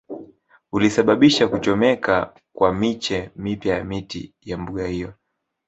[0.71, 5.13] Ulisababisha kuchomeka kwa miche mipya ya miti ya mbuga hiyo